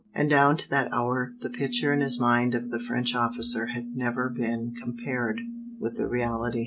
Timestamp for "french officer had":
2.79-3.95